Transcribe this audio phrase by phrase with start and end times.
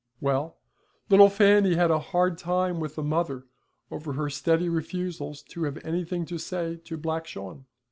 [0.19, 0.57] Well,
[1.09, 3.45] little Fanny had a hard time with the mother
[3.91, 7.65] over her steady refusals to have anything to say to Black Shawn.